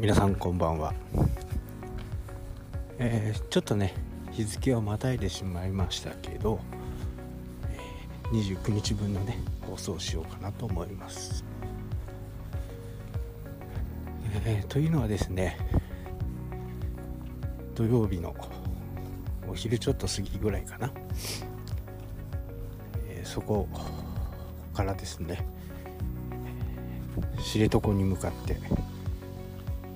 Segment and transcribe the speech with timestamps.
[0.00, 0.94] 皆さんこんばんは、
[2.98, 3.92] えー、ちょっとね
[4.32, 6.58] 日付をまたいでしまいましたけど、
[7.68, 11.44] えー、29日分のね放送しようかなと思います、
[14.46, 15.58] えー、というのはですね
[17.74, 18.34] 土曜日の
[19.46, 20.90] お昼ちょっと過ぎぐらいかな、
[23.06, 23.68] えそこ
[24.72, 25.46] からですね
[27.44, 28.56] 知床に向かって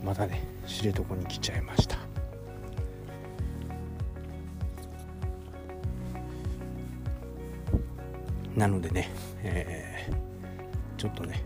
[0.04, 1.96] またね知床に来ちゃいました。
[8.54, 9.10] なのでね、
[9.42, 11.42] えー、ちょっとね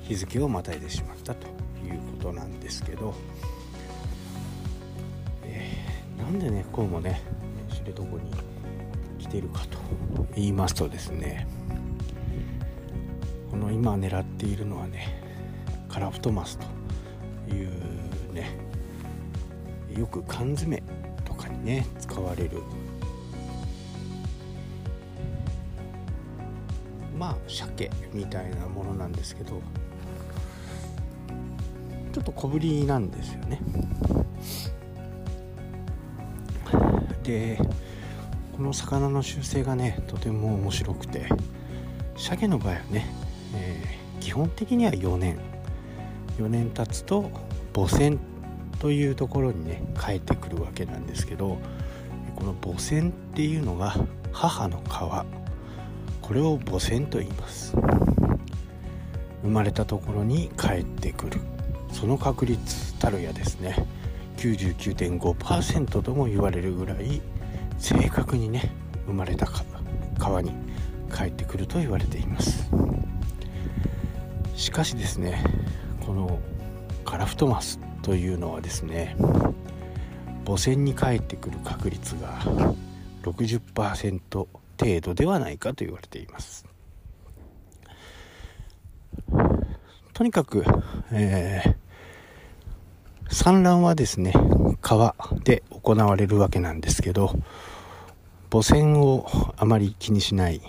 [0.00, 1.46] 日付をまたいでしまったと
[1.86, 3.14] いうことなんですけど、
[5.44, 7.22] えー、なんでねこうもね
[7.68, 8.18] 知床に
[9.18, 9.78] 来てるかと
[10.34, 11.46] 言いますとですね
[13.50, 15.19] この今狙っているのはね
[16.00, 16.58] ラフトマス
[17.46, 18.56] というね
[19.94, 20.82] よく缶詰
[21.24, 22.62] とかにね使われる。
[27.16, 29.60] まあ鮭みたいなものなんですけど
[32.14, 33.60] ちょっと小ぶりなんですよね。
[37.22, 37.58] で
[38.56, 41.26] この魚の習性がねとても面白くて
[42.16, 43.06] 鮭の場合はね、
[43.54, 45.49] えー、基本的には4年。
[46.40, 47.30] 4年経つと
[47.74, 48.18] 母船
[48.78, 51.58] というところにね帰ってくるわけなんですけど
[52.34, 53.94] この母船っていうのが
[54.32, 55.26] 母の川。
[56.22, 57.74] これを母船と言います。
[59.42, 61.40] 生まれたところに帰ってくる。
[61.92, 63.74] その確率たるやですね。
[64.38, 67.20] 99.5%とも言われるぐらい
[67.78, 68.70] 正確にね
[69.06, 69.46] 生まれた
[70.18, 70.52] 川に
[71.14, 72.70] 帰ってくると言われています。
[74.54, 75.42] しかしですね
[76.06, 76.38] この
[77.04, 79.16] カラフトマスというのはですね
[80.44, 82.40] 母船に帰ってくる確率が
[83.22, 86.64] 60%程度ではないかと言われています
[90.12, 90.64] とにかく、
[91.12, 94.32] えー、産卵はですね
[94.80, 97.34] 川で行われるわけなんですけど
[98.50, 100.60] 母船をあまり気にしない、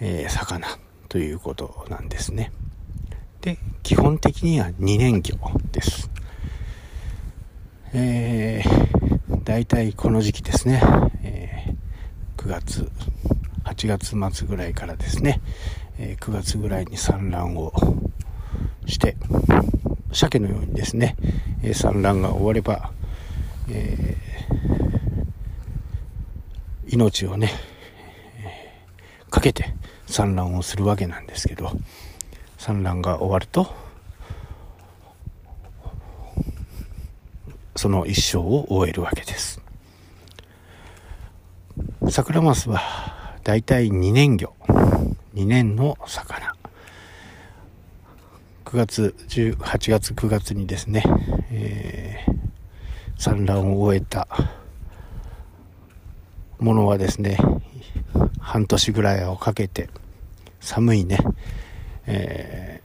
[0.00, 0.66] えー、魚
[1.08, 2.52] ということなんですね。
[3.40, 5.38] で、基本的には2年魚
[5.72, 6.10] です。
[7.94, 10.82] えー、大体この時期ですね、
[11.22, 12.90] えー、9月、
[13.64, 15.40] 8月末ぐらいからですね、
[15.98, 17.72] えー、9月ぐらいに産卵を
[18.84, 19.16] して、
[20.12, 21.16] 鮭のようにですね、
[21.62, 22.92] え産卵が終われば、
[23.70, 27.50] えー、命をね、
[29.30, 29.72] かけて
[30.06, 31.72] 産卵をするわけなんですけど、
[32.60, 33.72] 産卵が終わると
[37.74, 39.62] その一生を終えるわけです。
[42.10, 42.82] サクラマスは
[43.44, 44.52] だいたい2年魚。
[45.34, 46.54] 2年の魚。
[48.66, 51.02] 9月18月9月にですね、
[51.50, 52.32] えー、
[53.16, 54.28] 産卵を終えた
[56.58, 57.38] ものはですね
[58.38, 59.88] 半年ぐらいをかけて
[60.60, 61.16] 寒いね。
[62.06, 62.80] え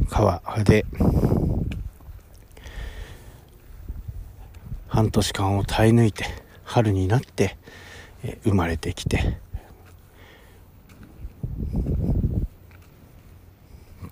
[0.00, 0.84] ー、川で
[4.88, 6.24] 半年間を耐え抜いて
[6.64, 7.56] 春になって、
[8.22, 9.38] えー、生まれてきて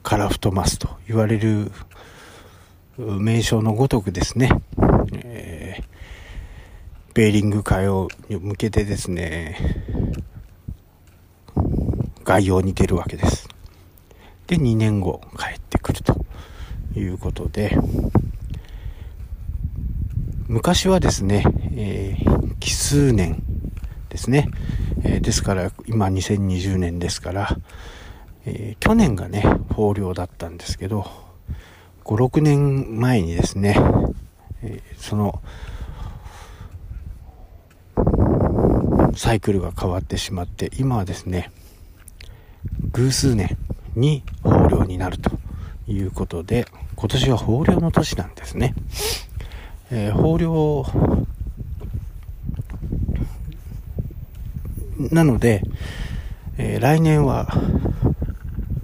[0.03, 1.71] カラフトマスと言われる
[2.97, 4.51] 名称のごとくですね、
[5.13, 5.85] えー、
[7.15, 9.57] ベーリング海を向けてですね
[12.25, 13.48] 概要に出るわけです。
[14.49, 16.25] で2年後帰ってくると
[16.97, 17.77] いうことで
[20.49, 21.45] 昔はですね、
[21.77, 23.43] えー、奇数年
[24.09, 24.49] ですね、
[25.05, 27.59] えー、ですから今2020年ですから、
[28.47, 31.07] えー、去年がね豊漁だったんですけど
[32.05, 33.77] 56年前にですね、
[34.63, 35.43] え、その
[39.15, 41.53] サイクルが変わってしまって今はですね
[42.93, 43.59] 偶数年
[43.99, 45.31] に豊漁になると
[45.87, 46.67] いうことで、
[46.97, 48.75] 今年は豊漁の年なんですね。
[49.91, 50.85] えー、豊漁
[55.11, 55.63] なので、
[56.57, 57.49] えー、来年は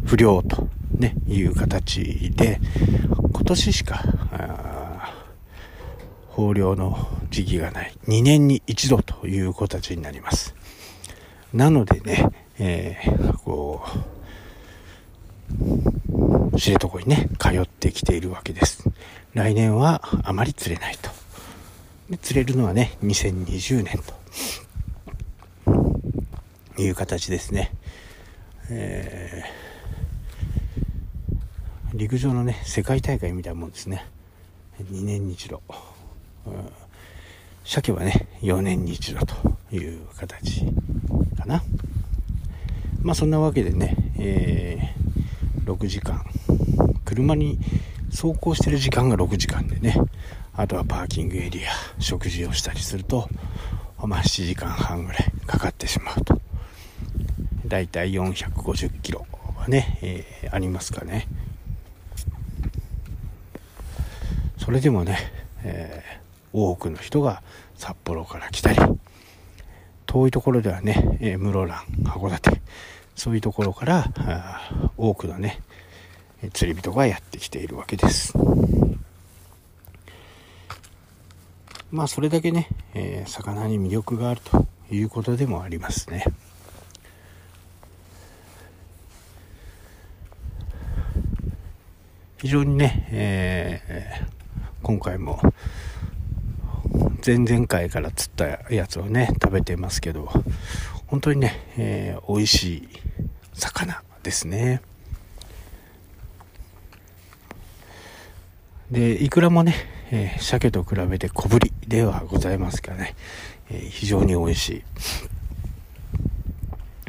[0.05, 2.61] 不良と、ね、いう形で、
[3.33, 4.03] 今年しか、
[6.37, 7.93] 豊漁の時期がない。
[8.07, 10.55] 2年に一度という形になります。
[11.53, 12.29] なのでね、
[12.59, 14.14] えー、こう、
[16.65, 18.89] 知床にね、通ってきているわけです。
[19.35, 21.11] 来年はあまり釣れないと。
[22.09, 24.01] で釣れるのはね、2020年
[25.67, 27.71] という形ですね。
[28.71, 34.07] えー、陸上のね、世界大会みたいなもんですね。
[34.85, 35.61] 2年に一度。
[36.47, 36.71] うん、
[37.63, 39.35] 鮭はね、4年に一度と
[39.71, 40.65] いう形
[41.37, 41.63] かな。
[43.03, 46.25] まあそんなわけでね、えー、6時間。
[47.15, 47.59] 車に
[48.11, 49.97] 走行してる時間が6時間でね、
[50.53, 51.71] あとはパーキングエリア、
[52.01, 53.29] 食事をしたりすると、
[54.05, 56.41] まあ7時間半ぐらいかかってしまうと。
[57.67, 59.27] だいたい450キロ
[59.57, 61.29] はね、えー、ありますかね。
[64.59, 65.19] それでもね、
[65.63, 67.43] えー、多くの人が
[67.77, 68.79] 札幌から来たり、
[70.07, 72.61] 遠いところではね、えー、室蘭、函館、
[73.15, 74.61] そういうところから
[74.97, 75.61] 多くのね、
[76.53, 78.35] 釣り人がやってきているわけです。
[81.91, 86.25] まあそれだけね、えー、魚に魅力があるということでもありますね。
[92.39, 94.27] 非常にね、えー、
[94.83, 95.41] 今回も
[97.25, 100.29] 前々回から釣ったやつをね食べてますけど
[101.07, 102.89] 本当にね、えー、美味しい
[103.55, 104.83] 魚ですね
[108.95, 109.75] でいくらもね、
[110.13, 113.17] えー、鮭と比べて小ぶりではございますがね、
[113.69, 114.85] えー、非常に美味し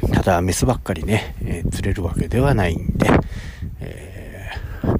[0.00, 0.08] い。
[0.12, 3.08] ただメスばっかりね、えー、釣れるわけではないんで、
[3.78, 4.98] えー、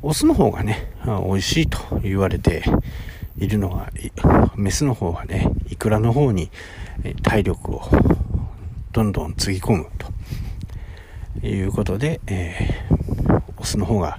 [0.00, 2.64] オスの方がね美味しいと言われて
[3.36, 3.92] いるのは、
[4.56, 6.50] メスの方はね、イクラの方に
[7.22, 7.82] 体力を
[8.92, 10.08] どんどんつぎ込むと。
[11.46, 14.18] いうことで、えー、オスの方が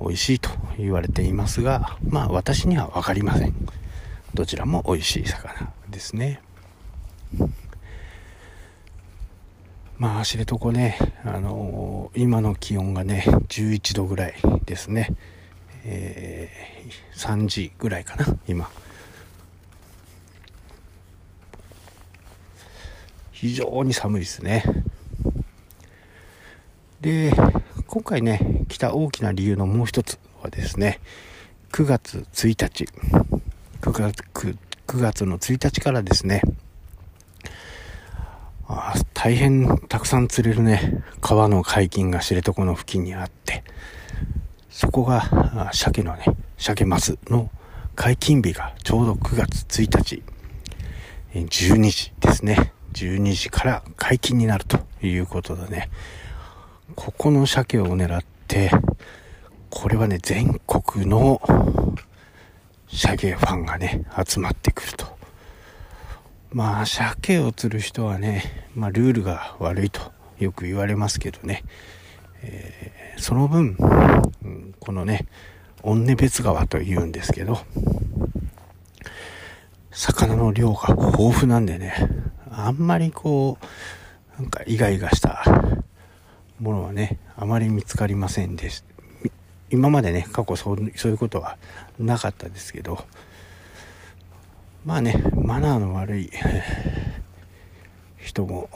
[0.00, 3.54] 美味しいと言われていますが、まあ私には分かりません。
[4.34, 6.40] どちらも美味しい魚ですね。
[9.98, 14.34] まあ知床ね、あのー、今の気温がね、11度ぐらい
[14.64, 15.16] ですね。
[15.90, 18.70] えー、3時ぐらいかな今
[23.32, 24.64] 非常に寒いですね
[27.00, 27.32] で
[27.86, 30.18] 今回ね来た大きな理由のもう一つ
[30.50, 31.00] ですね。
[31.72, 32.88] 9月1日。
[33.80, 34.56] 9月 9,
[34.98, 36.42] 月の1日からですね。
[38.66, 41.02] あ大変たくさん釣れるね。
[41.20, 43.64] 川の解禁が知床の付近にあって。
[44.70, 46.24] そこが、鮭のね、
[46.56, 47.50] 鮭マスの
[47.96, 50.22] 解禁日がちょうど9月1日、
[51.34, 52.72] 12時ですね。
[52.92, 55.90] 12時から解禁になるということでね、
[56.94, 58.70] ここの鮭を狙って、
[59.70, 61.40] これはね、全国の
[62.88, 65.06] 鮭ファンがね、集まってくると。
[66.50, 70.00] まあ、鮭を釣る人はね、まあ、ルールが悪いと
[70.38, 71.62] よく言われますけどね、
[72.42, 73.76] えー、その分、
[74.42, 75.26] うん、このね、
[75.82, 77.58] オンネ別川というんですけど、
[79.90, 81.94] 魚の量が豊富なんでね、
[82.50, 83.58] あんまりこ
[84.38, 85.44] う、なんかイガイガした
[86.60, 88.82] ものはね、あまり見つかりませんでし
[89.70, 91.58] 今までね、過去そうそういうことは
[91.98, 93.04] なかったですけど、
[94.84, 96.30] まあね、マナーの悪い
[98.18, 98.70] 人も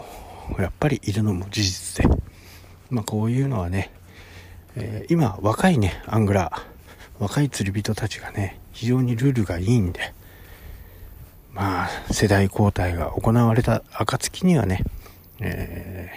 [0.59, 2.15] やっぱりいるのも事実で、
[2.91, 3.91] まあ、こういうのはね、
[4.77, 10.13] えー、今若いねアングラー若い釣り人たちがね非常にルールがいいんで
[11.53, 14.85] まあ世代交代が行われた暁にはね、
[15.41, 16.11] え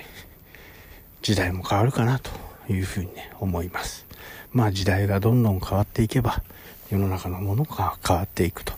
[1.21, 2.31] ー、時代も変わるかなと
[2.69, 4.05] いうふうにね思います。
[4.51, 6.41] まあ時代がどんどん変わっていけば
[6.89, 8.73] 世の中のものが変わっていくと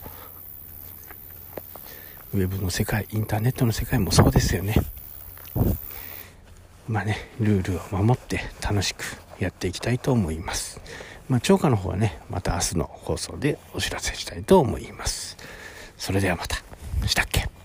[2.34, 4.76] ウェブの世界インターネットの世界もそうですよね
[6.88, 9.04] まあね、ルールを守って楽しく
[9.40, 10.80] やっていきたいと思います。
[11.28, 15.36] まあ、超過の方はね、また明日の放送でお知らせしたいと思います。
[15.98, 16.56] それではまた。
[17.06, 17.57] したっけ？